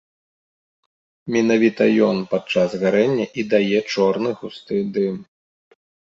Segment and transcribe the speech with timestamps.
[1.35, 5.15] Менавіта ён падчас гарэння і дае чорны густы дым.